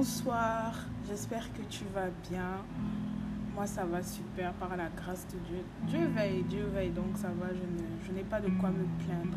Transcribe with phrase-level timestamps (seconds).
[0.00, 0.72] bonsoir.
[1.06, 2.64] J'espère que tu vas bien.
[3.54, 5.62] Moi, ça va super par la grâce de Dieu.
[5.86, 7.48] Dieu veille, Dieu veille, donc ça va.
[8.06, 9.36] Je n'ai pas de quoi me plaindre.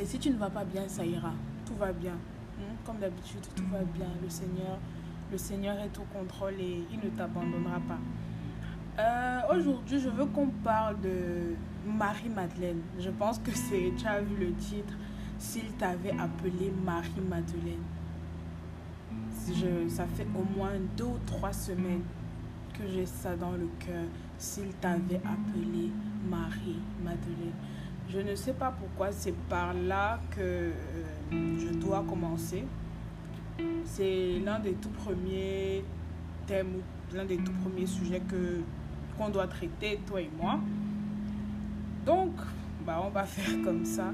[0.00, 1.32] Et si tu ne vas pas bien, ça ira.
[1.66, 2.12] Tout va bien.
[2.12, 2.76] Hmm?
[2.86, 4.06] Comme d'habitude, tout va bien.
[4.22, 4.78] Le Seigneur,
[5.32, 7.98] le Seigneur est au contrôle et il ne t'abandonnera pas.
[9.00, 12.82] Euh, aujourd'hui, je veux qu'on parle de Marie-Madeleine.
[13.00, 14.94] Je pense que c'est, tu as vu le titre,
[15.38, 17.82] s'il t'avait appelé Marie-Madeleine.
[19.88, 22.02] Ça fait au moins deux ou trois semaines
[22.78, 24.04] que j'ai ça dans le cœur,
[24.38, 25.90] s'il t'avait appelé
[26.28, 27.52] Marie-Madeleine.
[28.08, 30.72] Je ne sais pas pourquoi c'est par là que euh,
[31.30, 32.64] je dois commencer.
[33.84, 35.84] C'est l'un des tout premiers
[36.46, 36.80] thèmes,
[37.14, 38.60] l'un des tout premiers sujets que
[39.16, 40.58] qu'on doit traiter, toi et moi.
[42.06, 42.32] Donc,
[42.86, 44.12] bah, on va faire comme ça.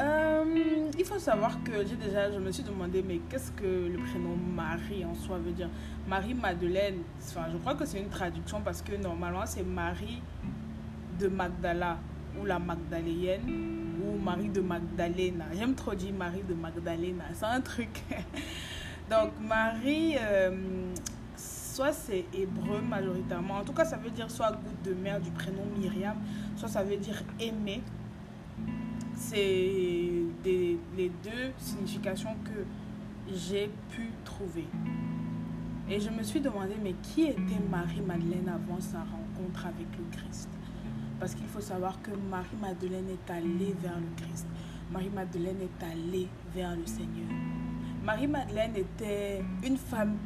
[0.00, 3.98] Euh, il faut savoir que j'ai déjà, je me suis demandé, mais qu'est-ce que le
[3.98, 5.70] prénom Marie en soi veut dire?
[6.08, 10.20] Marie-Madeleine, enfin, je crois que c'est une traduction parce que normalement c'est Marie
[11.18, 11.98] de Magdala
[12.40, 15.44] ou la Magdaléenne ou Marie de Magdalena.
[15.56, 18.02] J'aime trop dire Marie de Magdalena, c'est un truc.
[19.10, 20.92] Donc Marie, euh,
[21.36, 25.30] soit c'est hébreu majoritairement, en tout cas ça veut dire soit goutte de mer du
[25.30, 26.16] prénom Myriam,
[26.56, 27.80] soit ça veut dire aimer.
[29.34, 29.40] C'est
[30.44, 34.66] les deux significations que j'ai pu trouver.
[35.90, 40.48] Et je me suis demandé, mais qui était Marie-Madeleine avant sa rencontre avec le Christ?
[41.18, 44.46] Parce qu'il faut savoir que Marie-Madeleine est allée vers le Christ.
[44.92, 47.28] Marie-Madeleine est allée vers le Seigneur.
[48.04, 50.16] Marie-Madeleine était une femme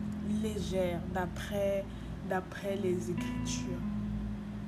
[0.42, 1.86] légère d'après,
[2.29, 3.81] d'après les Écritures.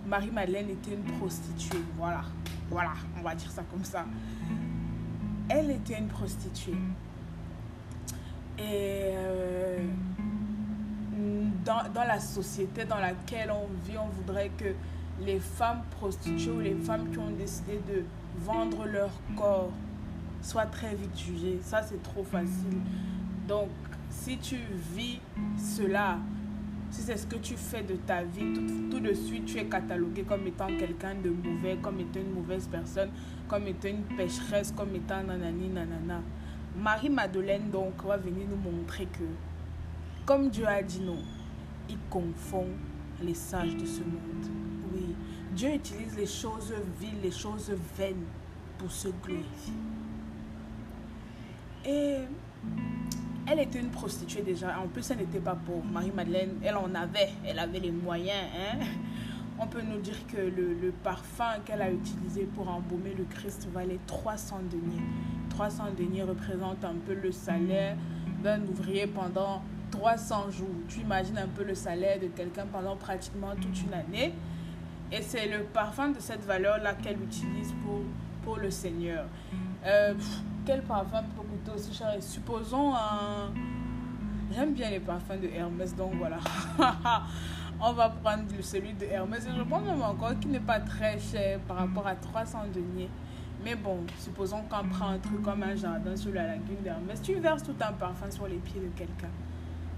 [0.06, 1.82] Marie-Madeleine était une prostituée.
[1.96, 2.22] Voilà,
[2.70, 4.04] voilà, on va dire ça comme ça.
[5.48, 6.74] Elle était une prostituée.
[8.58, 9.78] Et euh,
[11.64, 14.74] dans, dans, la société dans laquelle on vit, on voudrait que
[15.24, 18.04] les femmes prostituées ou les femmes qui ont décidé de
[18.38, 19.70] vendre leur corps
[20.42, 21.58] soient très vite jugées.
[21.62, 22.78] Ça, c'est trop facile.
[23.48, 23.68] Donc,
[24.10, 24.56] si tu
[24.94, 25.20] vis
[25.58, 26.18] cela,
[26.90, 28.52] si c'est ce que tu fais de ta vie,
[28.90, 32.68] tout, de suite tu es catalogué comme étant quelqu'un de mauvais, comme étant une mauvaise
[32.68, 33.10] personne,
[33.48, 36.22] comme étant une pécheresse, comme étant nanani nanana.
[36.76, 39.24] Marie-Madeleine donc va venir nous montrer que,
[40.24, 41.18] comme Dieu a dit non,
[41.88, 42.66] il confond
[43.22, 44.46] les sages de ce monde.
[44.92, 45.14] Oui,
[45.54, 48.24] Dieu utilise les choses viles, les choses vaines
[48.78, 49.74] pour se glorifier.
[51.84, 52.16] Et
[53.46, 54.78] elle était une prostituée déjà.
[54.78, 55.84] En plus, elle n'était pas pauvre.
[55.90, 57.30] Marie-Madeleine, elle en avait.
[57.46, 58.46] Elle avait les moyens.
[58.56, 58.78] Hein?
[59.58, 63.98] On peut nous dire que le, parfum qu'elle a utilisé pour embaumer le Christ valait
[64.06, 65.02] 300 deniers.
[65.50, 67.96] 300 deniers représentent un peu le salaire
[68.42, 70.68] d'un ouvrier pendant 300 jours.
[70.88, 74.32] Tu imagines un peu le salaire de quelqu'un pendant pratiquement toute une année.
[75.12, 78.00] Et c'est le parfum de cette valeur-là qu'elle utilise pour,
[78.44, 79.26] pour le Seigneur.
[79.84, 80.14] Euh,
[80.64, 83.52] quel parfum peut coûter aussi cher Et supposons un...
[84.52, 86.38] J'aime bien les parfums de Hermès, donc voilà.
[87.80, 89.46] On va prendre celui de Hermès.
[89.46, 93.08] Et je pense même encore qu'il n'est pas très cher par rapport à 300 deniers.
[93.64, 97.20] Mais bon, supposons qu'on prend un truc comme un jardin sur la lagune d'Hermès.
[97.22, 99.30] Tu verses tout un parfum sur les pieds de quelqu'un.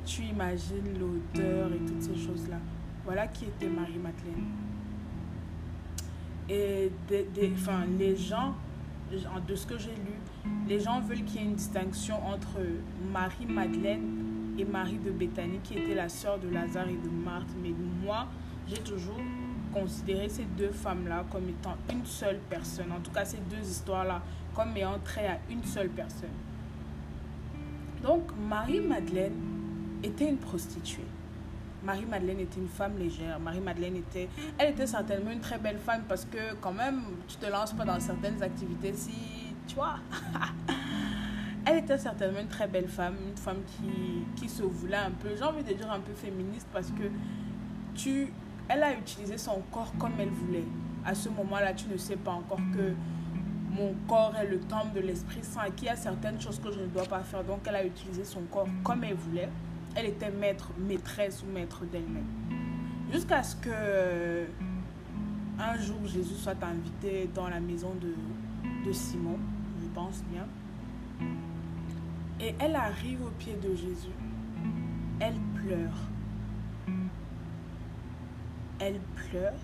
[0.04, 2.56] Tu imagines l'odeur et toutes ces choses-là.
[3.04, 4.46] Voilà qui était Marie-Madeleine.
[6.48, 8.54] Et des, des, enfin, les gens
[9.46, 10.14] de ce que j'ai lu,
[10.72, 12.56] les gens veulent qu'il y ait une distinction entre
[13.12, 17.50] Marie-Madeleine et Marie de Béthanie, qui était la sœur de Lazare et de Marthe.
[17.62, 17.72] Mais
[18.03, 18.27] moi,
[18.66, 19.21] j'ai toujours
[19.75, 22.91] considéré ces deux femmes-là comme étant une seule personne.
[22.91, 24.22] En tout cas, ces deux histoires-là
[24.55, 26.31] comme ayant trait à une seule personne.
[28.03, 29.37] Donc, Marie-Madeleine
[30.03, 31.04] était une prostituée.
[31.84, 33.39] Marie-Madeleine était une femme légère.
[33.41, 37.47] Marie-Madeleine était, elle était certainement une très belle femme parce que quand même, tu te
[37.47, 39.97] lances pas dans certaines activités si, tu vois?
[41.64, 45.28] elle était certainement une très belle femme, une femme qui, qui se voulait un peu,
[45.36, 47.04] j'ai envie de dire un peu féministe parce que
[47.94, 48.32] tu,
[48.68, 50.64] elle a utilisé son corps comme elle voulait.
[51.04, 52.92] À ce moment-là, tu ne sais pas encore que
[53.70, 56.80] mon corps est le temple de l'Esprit Saint qu'il y a certaines choses que je
[56.80, 57.42] ne dois pas faire.
[57.42, 59.48] Donc, elle a utilisé son corps comme elle voulait
[59.94, 62.26] elle était maître, maîtresse ou maître d'elle-même.
[63.12, 64.47] Jusqu'à ce que
[65.58, 68.15] un jour Jésus soit invité dans la maison de,
[68.86, 69.38] de Simon,
[69.94, 70.47] pense bien.
[72.41, 74.16] Et elle arrive au pied de Jésus.
[75.21, 76.09] Elle pleure.
[78.78, 79.00] Elle
[79.30, 79.59] pleure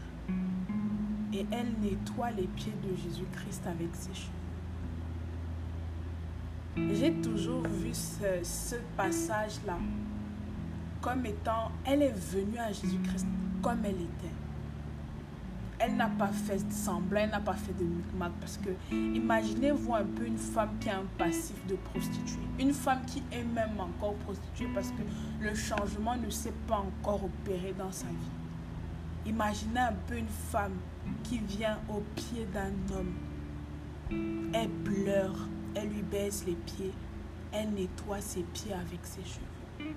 [1.33, 4.33] et elle nettoie les pieds de Jésus-Christ avec ses cheveux.
[6.95, 9.79] j'ai toujours vu ce, ce passage-là
[11.01, 13.27] comme étant, elle est venue à Jésus-Christ
[13.63, 14.35] comme elle était.
[15.81, 20.05] Elle n'a pas fait semblant, elle n'a pas fait de micmac parce que imaginez-vous un
[20.05, 24.15] peu une femme qui a un passif de prostituée, une femme qui est même encore
[24.15, 25.03] prostituée parce que
[25.41, 29.27] le changement ne s'est pas encore opéré dans sa vie.
[29.27, 30.75] Imaginez un peu une femme
[31.23, 33.13] qui vient au pied d'un homme.
[34.53, 35.37] Elle pleure,
[35.75, 36.93] elle lui baisse les pieds,
[37.53, 39.95] elle nettoie ses pieds avec ses cheveux.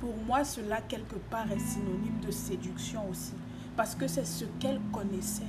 [0.00, 3.32] Pour moi, cela quelque part est synonyme de séduction aussi,
[3.76, 5.42] parce que c'est ce qu'elle connaissait.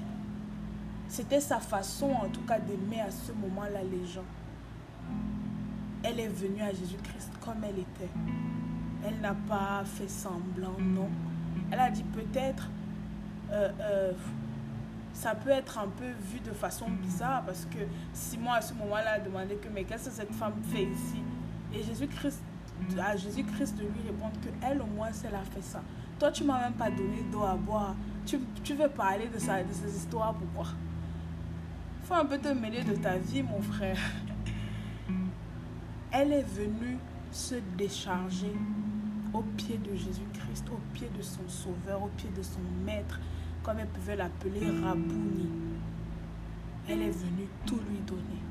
[1.07, 4.25] C'était sa façon, en tout cas, d'aimer à ce moment-là les gens.
[6.03, 8.11] Elle est venue à Jésus-Christ comme elle était.
[9.05, 11.09] Elle n'a pas fait semblant, non.
[11.71, 12.69] Elle a dit peut-être,
[13.51, 14.11] euh, euh,
[15.13, 17.79] ça peut être un peu vu de façon bizarre parce que
[18.13, 21.21] Simon à ce moment-là a demandé que mais qu'est-ce que cette femme fait ici?
[21.73, 22.39] Et Jésus-Christ
[22.99, 25.81] à Jésus-Christ de lui répondre que elle au moins elle a fait ça.
[26.19, 27.95] Toi tu m'as même pas donné d'eau à boire.
[28.27, 30.73] Tu, veux parler de, de ces histoires pourquoi?
[32.03, 33.97] Faut un peu te mêler de ta vie mon frère.
[36.11, 36.97] Elle est venue
[37.31, 38.51] se décharger
[39.33, 43.17] au pied de Jésus-Christ, au pied de son sauveur, au pied de son maître,
[43.63, 45.47] comme elle pouvait l'appeler Rabouni.
[46.89, 48.41] Elle est venue tout lui donner.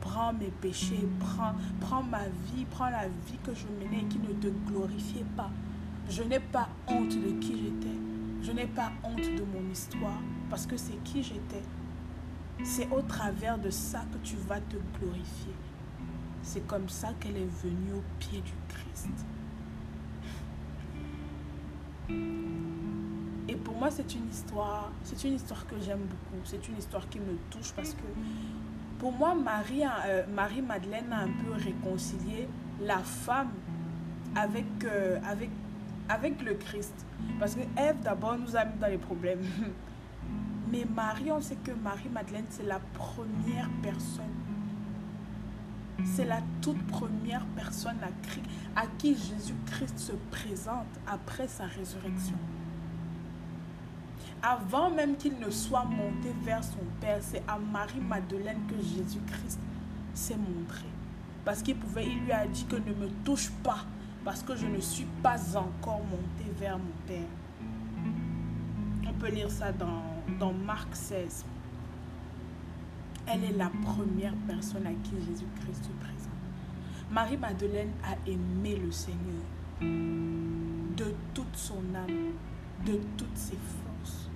[0.00, 4.32] Prends mes péchés, prends, prends ma vie, prends la vie que je menais qui ne
[4.32, 5.50] te glorifiait pas.
[6.08, 8.09] Je n'ai pas honte de qui j'étais.
[8.42, 11.62] Je n'ai pas honte de mon histoire parce que c'est qui j'étais.
[12.64, 15.54] C'est au travers de ça que tu vas te glorifier.
[16.42, 19.26] C'est comme ça qu'elle est venue au pied du Christ.
[23.48, 26.40] Et pour moi, c'est une histoire, c'est une histoire que j'aime beaucoup.
[26.44, 28.02] C'est une histoire qui me touche parce que
[28.98, 32.48] pour moi, Marie, euh, Marie Madeleine a un peu réconcilié
[32.80, 33.50] la femme
[34.36, 35.50] avec, euh, avec,
[36.10, 37.06] avec le Christ.
[37.38, 39.42] Parce que Ève, d'abord, nous a mis dans les problèmes.
[40.72, 44.24] Mais Marie, on sait que Marie Madeleine, c'est la première personne.
[46.04, 52.36] C'est la toute première personne à, à qui Jésus-Christ se présente après sa résurrection.
[54.42, 59.60] Avant même qu'il ne soit monté vers son Père, c'est à Marie-Madeleine que Jésus-Christ
[60.14, 60.86] s'est montré.
[61.44, 63.84] Parce qu'il pouvait, il lui a dit que ne me touche pas,
[64.24, 67.28] parce que je ne suis pas encore monté vers mon Père.
[69.08, 70.02] On peut lire ça dans,
[70.38, 71.44] dans Marc 16.
[73.26, 76.30] Elle est la première personne à qui Jésus-Christ se présente.
[77.10, 79.42] Marie-Madeleine a aimé le Seigneur
[79.80, 82.32] de toute son âme,
[82.86, 84.30] de toutes ses forces.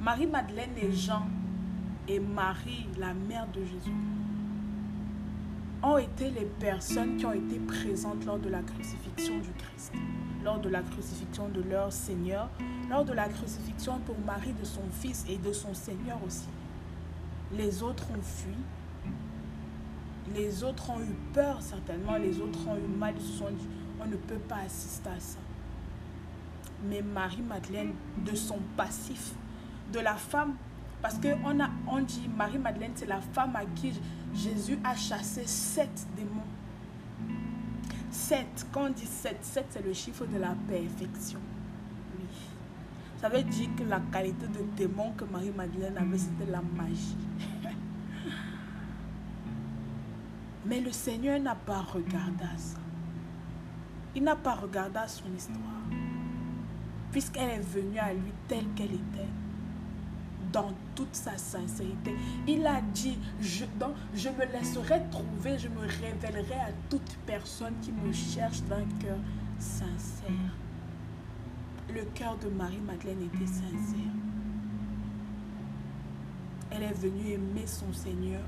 [0.00, 1.26] Marie-Madeleine et Jean
[2.08, 3.92] et Marie, la mère de Jésus,
[5.84, 9.92] ont été les personnes qui ont été présentes lors de la crucifixion du Christ,
[10.42, 12.48] lors de la crucifixion de leur Seigneur,
[12.88, 16.48] lors de la crucifixion pour Marie de son Fils et de son Seigneur aussi.
[17.52, 18.56] Les autres ont fui,
[20.34, 23.68] les autres ont eu peur certainement, les autres ont eu mal, sont dit,
[24.00, 25.38] on ne peut pas assister à ça.
[26.88, 27.92] Mais Marie-Madeleine,
[28.24, 29.32] de son passif,
[29.92, 30.54] de la femme,
[31.04, 33.92] parce qu'on on dit Marie-Madeleine, c'est la femme à qui
[34.34, 36.40] Jésus a chassé sept démons.
[38.10, 41.38] Sept, quand on dit sept, sept c'est le chiffre de la perfection.
[42.18, 42.24] Oui.
[43.20, 47.18] Ça veut dire que la qualité de démon que Marie-Madeleine avait, c'était la magie.
[50.64, 52.78] Mais le Seigneur n'a pas regardé à ça.
[54.14, 55.82] Il n'a pas regardé à son histoire.
[57.12, 59.28] Puisqu'elle est venue à lui telle qu'elle était.
[60.54, 62.14] Dans toute sa sincérité.
[62.46, 63.64] Il a dit, je,
[64.14, 69.18] je me laisserai trouver, je me révélerai à toute personne qui me cherche d'un cœur
[69.58, 70.30] sincère.
[71.92, 74.14] Le cœur de Marie-Madeleine était sincère.
[76.70, 78.42] Elle est venue aimer son Seigneur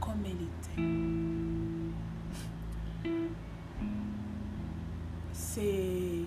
[0.00, 0.82] comme elle était.
[5.32, 6.22] C'est,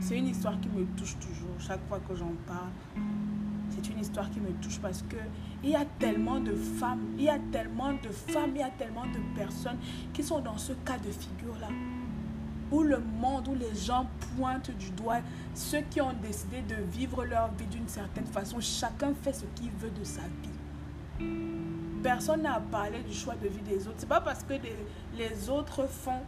[0.00, 1.54] c'est une histoire qui me touche toujours.
[1.60, 2.72] Chaque fois que j'en parle,
[3.78, 5.16] c'est une histoire qui me touche parce que
[5.62, 8.70] il y a tellement de femmes, il y a tellement de femmes, il y a
[8.70, 9.78] tellement de personnes
[10.12, 11.68] qui sont dans ce cas de figure-là.
[12.70, 14.06] Où le monde, où les gens
[14.36, 15.20] pointent du doigt
[15.54, 18.60] ceux qui ont décidé de vivre leur vie d'une certaine façon.
[18.60, 21.26] Chacun fait ce qu'il veut de sa vie.
[22.02, 23.96] Personne n'a parlé du choix de vie des autres.
[23.98, 24.54] C'est pas parce que
[25.16, 26.20] les, autres font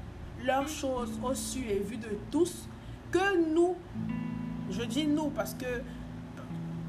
[0.42, 2.66] leurs choses au su et vu de tous
[3.10, 3.76] que nous,
[4.70, 5.82] je dis nous parce que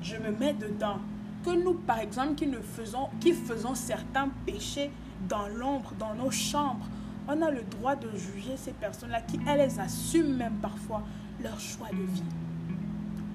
[0.01, 0.99] je me mets dedans,
[1.43, 4.91] que nous, par exemple, qui, ne faisons, qui faisons certains péchés
[5.27, 6.85] dans l'ombre, dans nos chambres.
[7.27, 11.03] On a le droit de juger ces personnes-là qui, elles, assument même parfois
[11.41, 12.23] leur choix de vie.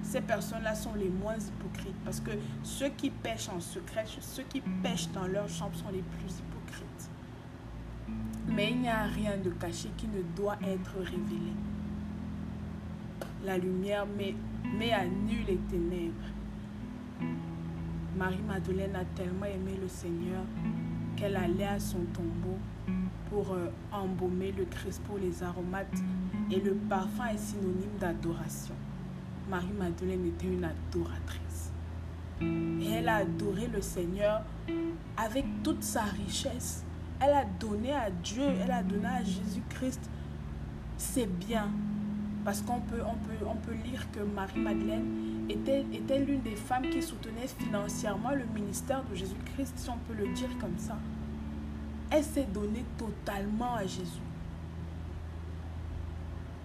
[0.03, 2.31] Ces personnes-là sont les moins hypocrites parce que
[2.63, 7.09] ceux qui pêchent en secret, ceux qui pêchent dans leur chambre sont les plus hypocrites.
[8.47, 11.51] Mais il n'y a rien de caché qui ne doit être révélé.
[13.43, 14.35] La lumière met,
[14.77, 16.13] met à nu les ténèbres.
[18.17, 20.41] Marie-Madeleine a tellement aimé le Seigneur
[21.15, 22.57] qu'elle allait à son tombeau
[23.29, 26.01] pour euh, embaumer le Christ pour les aromates.
[26.51, 28.73] Et le parfum est synonyme d'adoration.
[29.49, 31.71] Marie-Madeleine était une adoratrice.
[32.41, 34.41] Elle a adoré le Seigneur
[35.15, 36.83] avec toute sa richesse.
[37.19, 40.09] Elle a donné à Dieu, elle a donné à Jésus-Christ.
[40.97, 41.69] C'est bien.
[42.47, 46.89] Parce qu'on peut, on peut, on peut lire que Marie-Madeleine était, était l'une des femmes
[46.89, 50.95] qui soutenait financièrement le ministère de Jésus-Christ, si on peut le dire comme ça.
[52.09, 54.21] Elle s'est donnée totalement à Jésus.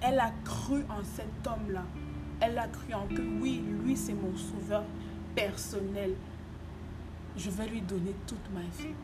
[0.00, 1.82] Elle a cru en cet homme-là.
[2.38, 4.84] Elle a cru en que oui, lui c'est mon sauveur
[5.34, 6.12] personnel.
[7.36, 8.94] Je vais lui donner toute ma vie.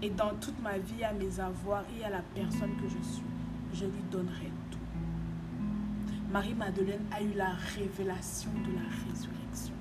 [0.00, 3.22] Et dans toute ma vie, à mes avoirs et à la personne que je suis,
[3.74, 4.50] je lui donnerai
[6.30, 9.74] Marie-Madeleine a eu la révélation de la résurrection.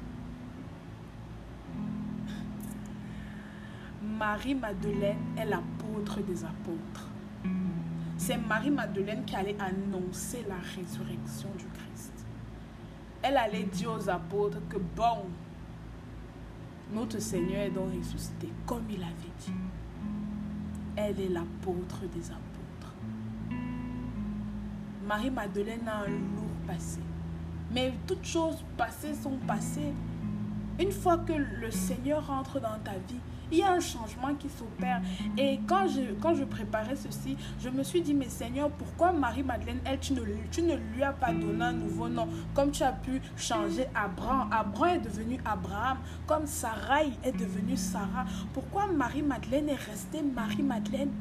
[4.01, 7.09] Marie-Madeleine est l'apôtre des apôtres.
[8.17, 12.13] C'est Marie-Madeleine qui allait annoncer la résurrection du Christ.
[13.21, 15.25] Elle allait dire aux apôtres que, bon,
[16.93, 19.51] notre Seigneur est donc ressuscité, comme il avait dit.
[20.95, 22.46] Elle est l'apôtre des apôtres.
[25.07, 26.99] Marie-Madeleine a un lourd passé.
[27.71, 29.93] Mais toutes choses passées sont passées.
[30.79, 34.49] Une fois que le Seigneur rentre dans ta vie, il y a un changement qui
[34.49, 35.01] s'opère.
[35.37, 39.79] Et quand je, quand je préparais ceci, je me suis dit, mais Seigneur, pourquoi Marie-Madeleine,
[39.85, 40.21] elle, tu ne,
[40.51, 42.27] tu ne lui as pas donné un nouveau nom?
[42.53, 44.49] Comme tu as pu changer Abraham.
[44.51, 45.99] Abraham est devenu Abraham.
[46.27, 48.25] Comme Sarah est devenue Sarah.
[48.53, 51.11] Pourquoi Marie-Madeleine est restée Marie-Madeleine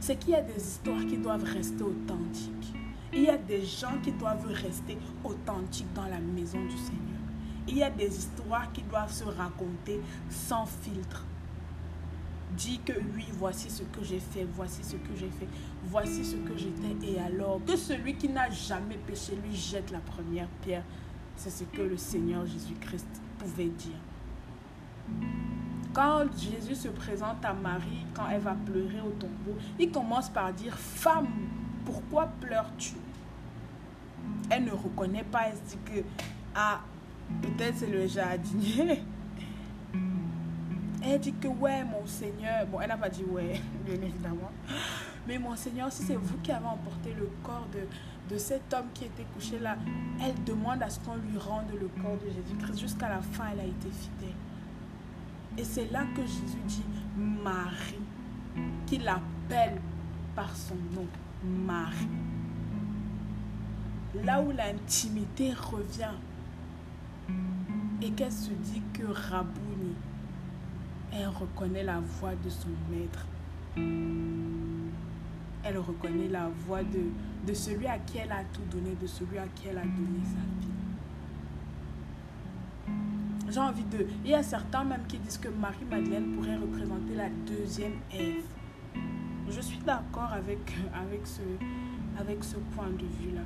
[0.00, 2.74] c'est qu'il y a des histoires qui doivent rester authentiques.
[3.12, 7.20] Il y a des gens qui doivent rester authentiques dans la maison du Seigneur.
[7.68, 11.24] Il y a des histoires qui doivent se raconter sans filtre.
[12.56, 15.48] Dis que oui, voici ce que j'ai fait, voici ce que j'ai fait,
[15.84, 17.12] voici ce que j'étais.
[17.12, 20.84] Et alors, que celui qui n'a jamais péché lui jette la première pierre.
[21.36, 23.06] C'est ce que le Seigneur Jésus-Christ
[23.38, 25.49] pouvait dire.
[25.92, 30.52] Quand Jésus se présente à Marie, quand elle va pleurer au tombeau, il commence par
[30.52, 31.26] dire, femme,
[31.84, 32.94] pourquoi pleures-tu?
[34.48, 36.04] Elle ne reconnaît pas, elle se dit que,
[36.54, 36.80] ah,
[37.42, 39.02] peut-être c'est le jardinier.
[41.02, 44.50] Elle dit que, ouais, mon Seigneur, bon, elle n'a pas dit ouais, bien évidemment,
[45.26, 48.84] mais mon Seigneur, si c'est vous qui avez emporté le corps de, de cet homme
[48.92, 49.78] qui était couché là,
[50.22, 52.78] elle demande à ce qu'on lui rende le corps de Jésus-Christ.
[52.78, 54.36] Jusqu'à la fin, elle a été fidèle.
[55.60, 56.84] Et c'est là que Jésus dit
[57.18, 58.00] Marie,
[58.86, 59.78] qu'il appelle
[60.34, 61.06] par son nom,
[61.44, 62.08] Marie.
[64.24, 66.14] Là où l'intimité revient
[68.00, 69.96] et qu'elle se dit que Rabouni,
[71.12, 73.26] elle reconnaît la voix de son maître.
[75.62, 77.02] Elle reconnaît la voix de,
[77.46, 80.24] de celui à qui elle a tout donné, de celui à qui elle a donné
[80.24, 80.79] sa vie.
[83.50, 84.06] J'ai envie de...
[84.24, 88.44] Il y a certains même qui disent que Marie-Madeleine pourrait représenter la deuxième Ève.
[89.48, 91.40] Je suis d'accord avec, avec, ce,
[92.16, 93.42] avec ce point de vue-là.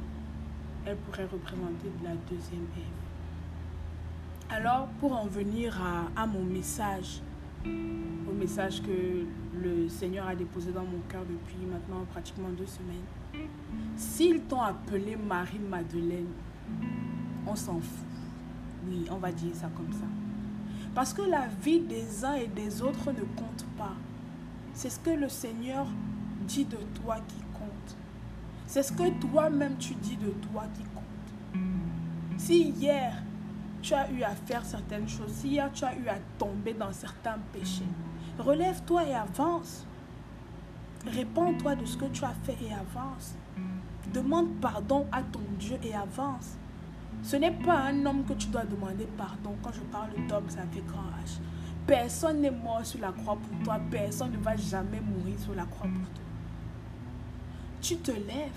[0.85, 4.51] Elle pourrait représenter la deuxième Ève.
[4.51, 7.23] Alors, pour en venir à, à mon message,
[7.65, 9.25] au message que
[9.59, 13.49] le Seigneur a déposé dans mon cœur depuis maintenant pratiquement deux semaines.
[13.97, 16.29] S'ils t'ont appelé Marie-Madeleine,
[17.47, 18.14] on s'en fout.
[18.87, 20.07] Oui, on va dire ça comme ça.
[20.95, 23.95] Parce que la vie des uns et des autres ne compte pas.
[24.75, 25.87] C'est ce que le Seigneur
[26.43, 27.97] dit de toi qui compte.
[28.67, 31.61] C'est ce que toi-même tu dis de toi qui compte.
[32.39, 33.23] Si hier
[33.83, 36.93] tu as eu à faire certaines choses, si hier tu as eu à tomber dans
[36.93, 37.85] certains péchés,
[38.39, 39.87] relève-toi et avance.
[41.07, 43.35] Réponds-toi de ce que tu as fait et avance.
[44.13, 46.57] Demande pardon à ton Dieu et avance.
[47.25, 49.57] Ce n'est pas un homme que tu dois demander pardon.
[49.63, 51.41] Quand je parle d'homme, ça fait grand H.
[51.87, 53.81] Personne n'est mort sur la croix pour toi.
[53.91, 56.25] Personne ne va jamais mourir sur la croix pour toi.
[57.81, 58.51] Tu te lèves.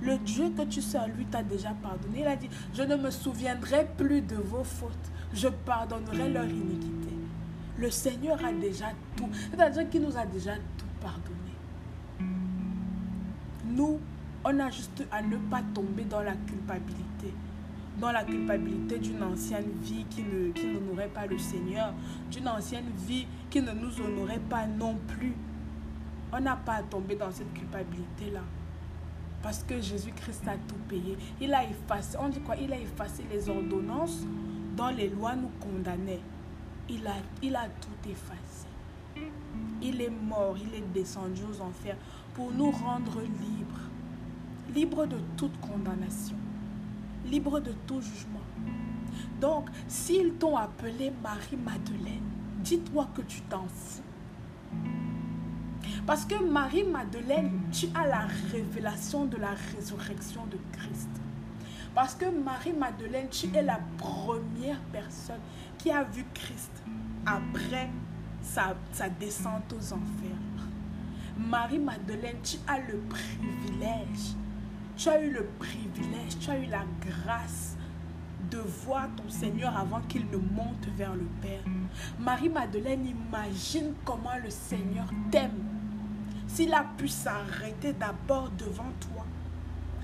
[0.00, 2.20] Le Dieu que tu sers, lui, t'a déjà pardonné.
[2.20, 5.10] Il a dit, je ne me souviendrai plus de vos fautes.
[5.34, 7.14] Je pardonnerai leur iniquité.
[7.76, 9.28] Le Seigneur a déjà tout.
[9.50, 12.30] C'est-à-dire qu'il nous a déjà tout pardonné.
[13.66, 14.00] Nous,
[14.42, 17.34] on a juste à ne pas tomber dans la culpabilité.
[18.00, 21.92] Dans la culpabilité d'une ancienne vie qui ne qui n'honorait pas le Seigneur,
[22.30, 25.34] d'une ancienne vie qui ne nous honorait pas non plus.
[26.32, 28.40] On n'a pas à tomber dans cette culpabilité-là.
[29.42, 31.18] Parce que Jésus-Christ a tout payé.
[31.42, 32.56] Il a effacé, on dit quoi?
[32.56, 34.24] Il a effacé les ordonnances
[34.76, 36.22] dont les lois nous condamnaient.
[36.88, 38.66] Il a, il a tout effacé.
[39.82, 41.96] Il est mort, il est descendu aux enfers
[42.34, 43.80] pour nous rendre libres.
[44.74, 46.36] Libres de toute condamnation.
[47.26, 48.40] Libres de tout jugement.
[49.40, 52.22] Donc, s'ils t'ont appelé Marie-Madeleine,
[52.58, 54.02] dis-toi que tu t'en fous.
[56.06, 61.08] Parce que Marie-Madeleine, tu as la révélation de la résurrection de Christ.
[61.94, 65.40] Parce que Marie-Madeleine, tu es la première personne
[65.78, 66.72] qui a vu Christ
[67.26, 67.90] après
[68.42, 70.36] sa descente aux enfers.
[71.38, 74.34] Marie-Madeleine, tu as le privilège,
[75.00, 77.74] tu as eu le privilège, tu as eu la grâce
[78.50, 81.62] de voir ton Seigneur avant qu'il ne monte vers le Père.
[82.18, 85.64] Marie-Madeleine, imagine comment le Seigneur t'aime.
[86.46, 89.24] S'il a pu s'arrêter d'abord devant toi,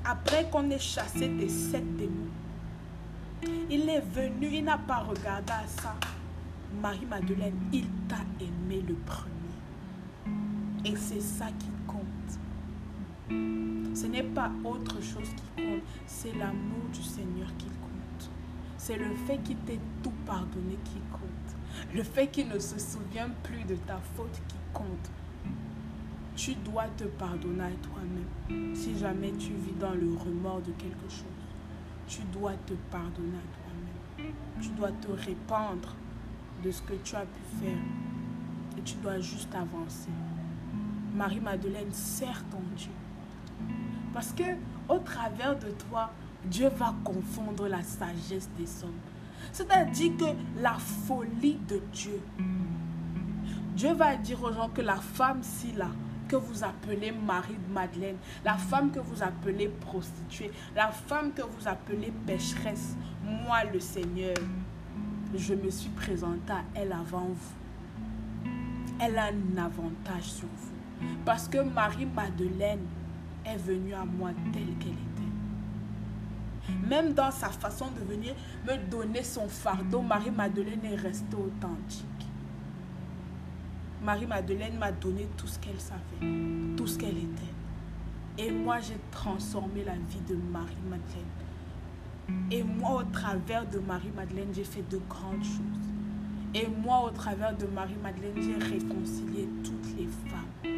[0.02, 2.30] après qu'on ait chassé tes sept démons,
[3.68, 5.94] il est venu, il n'a pas regardé à ça.
[6.80, 9.26] Marie-Madeleine, il t'a aimé le premier.
[10.86, 11.75] Et c'est ça qui.
[13.28, 18.30] Ce n'est pas autre chose qui compte, c'est l'amour du Seigneur qui compte.
[18.76, 21.56] C'est le fait qu'il t'ait tout pardonné qui compte.
[21.95, 25.11] Le fait qu'il ne se souvient plus de ta faute qui compte.
[26.37, 28.75] Tu dois te pardonner à toi-même.
[28.75, 31.25] Si jamais tu vis dans le remords de quelque chose,
[32.06, 34.33] tu dois te pardonner à toi-même.
[34.61, 35.97] Tu dois te répandre
[36.62, 37.78] de ce que tu as pu faire.
[38.78, 40.11] Et tu dois juste avancer.
[41.14, 42.90] Marie-Madeleine, sert ton Dieu.
[44.16, 44.44] Parce que
[44.88, 46.11] au travers de toi,
[46.46, 48.98] Dieu va confondre la sagesse des hommes.
[49.52, 52.18] C'est-à-dire que la folie de Dieu.
[53.74, 55.90] Dieu va dire aux gens que la femme ci là,
[56.29, 62.11] que vous appelez Marie-Madeleine, la femme que vous appelez prostituée, la femme que vous appelez
[62.26, 64.37] pécheresse, moi le Seigneur,
[65.35, 68.50] je me suis présentée à elle avant vous.
[68.98, 71.07] Elle a un avantage sur vous.
[71.26, 72.81] Parce que Marie-Madeleine
[73.46, 75.16] est venue à moi telle qu'elle était.
[76.88, 78.35] Même dans sa façon de venir
[78.66, 82.04] me donner son fardeau, Marie-Madeleine est restée authentique.
[84.02, 87.54] Marie-Madeleine m'a donné tout ce qu'elle savait, tout ce qu'elle était.
[88.38, 91.24] Et moi, j'ai transformé la vie de Marie-Madeleine.
[92.50, 95.87] Et moi, au travers de Marie-Madeleine, j'ai fait de grandes choses.
[96.54, 100.75] Et moi, au travers de Marie-Madeleine, j'ai réconcilié toutes les femmes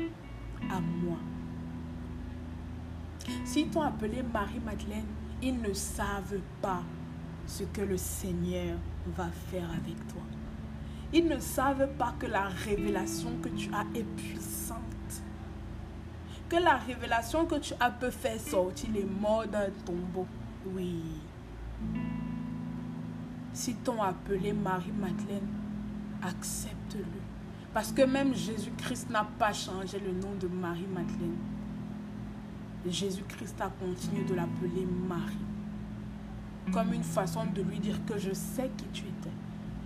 [3.58, 5.08] S'ils t'ont appelé Marie-Madeleine,
[5.42, 6.84] ils ne savent pas
[7.44, 8.78] ce que le Seigneur
[9.16, 10.22] va faire avec toi.
[11.12, 14.78] Ils ne savent pas que la révélation que tu as est puissante.
[16.48, 20.28] Que la révélation que tu as peut faire sortir les morts d'un tombeau.
[20.72, 21.02] Oui.
[23.52, 25.48] Si t'ont appelé Marie-Madeleine,
[26.22, 27.02] accepte-le.
[27.74, 31.47] Parce que même Jésus-Christ n'a pas changé le nom de Marie-Madeleine.
[32.90, 35.36] Jésus-Christ a continué de l'appeler Marie.
[36.72, 39.30] Comme une façon de lui dire que je sais qui tu étais.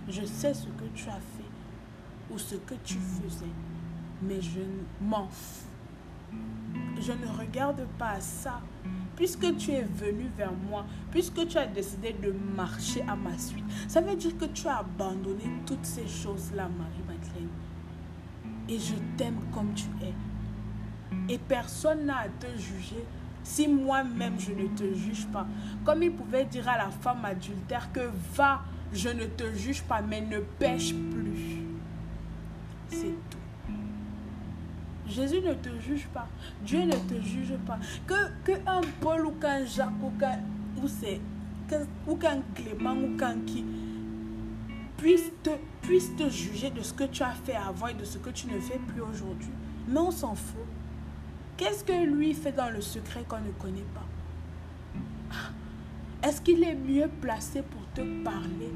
[0.09, 3.45] Je sais ce que tu as fait ou ce que tu faisais.
[4.21, 4.59] Mais je
[5.01, 5.67] m'en fous.
[6.99, 8.61] Je ne regarde pas ça.
[9.15, 13.63] Puisque tu es venu vers moi, puisque tu as décidé de marcher à ma suite,
[13.87, 17.49] ça veut dire que tu as abandonné toutes ces choses-là, Marie-Madeleine.
[18.67, 20.13] Et je t'aime comme tu es.
[21.29, 23.05] Et personne n'a à te juger
[23.43, 25.45] si moi-même je ne te juge pas.
[25.83, 30.01] Comme il pouvait dire à la femme adultère que va, je ne te juge pas,
[30.01, 31.61] mais ne pêche plus.
[32.89, 33.37] C'est tout.
[35.07, 36.27] Jésus ne te juge pas.
[36.63, 37.77] Dieu ne te juge pas.
[38.07, 40.39] Que, un Paul ou qu'un Jacques ou qu'un
[42.07, 43.65] ou qu'un Clément ou qu'un qui
[44.97, 45.49] puisse te,
[45.81, 48.47] puisse te juger de ce que tu as fait avant et de ce que tu
[48.47, 49.51] ne fais plus aujourd'hui.
[49.87, 50.61] Mais on s'en fout.
[51.63, 55.37] Qu'est-ce que lui fait dans le secret qu'on ne connaît pas?
[56.21, 58.73] Est-ce qu'il est mieux placé pour te parler?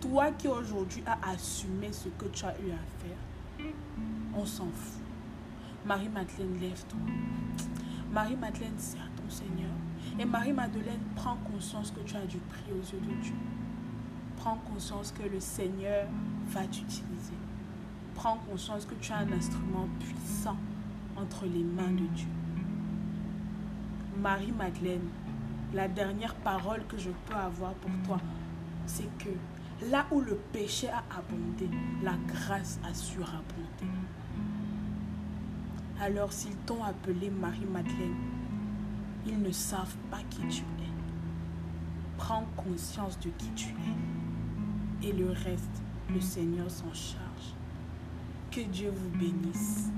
[0.00, 3.68] Toi qui aujourd'hui as assumé ce que tu as eu à faire,
[4.34, 5.00] on s'en fout.
[5.86, 6.98] Marie-Madeleine, lève-toi.
[8.10, 9.70] Marie-Madeleine, sert ton Seigneur.
[10.18, 13.36] Et Marie-Madeleine, prends conscience que tu as du prix aux yeux de Dieu.
[14.38, 16.08] Prends conscience que le Seigneur
[16.48, 17.38] va t'utiliser.
[18.16, 20.56] Prends conscience que tu es un instrument puissant
[21.16, 22.28] entre les mains de Dieu.
[24.20, 25.08] Marie-Madeleine,
[25.72, 28.20] la dernière parole que je peux avoir pour toi,
[28.86, 29.30] c'est que
[29.90, 31.68] là où le péché a abondé,
[32.02, 33.86] la grâce a surabondé.
[36.00, 38.16] Alors s'ils t'ont appelé Marie-Madeleine,
[39.26, 40.92] ils ne savent pas qui tu es.
[42.18, 45.08] Prends conscience de qui tu es.
[45.08, 47.54] Et le reste, le Seigneur s'en charge.
[48.50, 49.90] Que Dieu vous bénisse.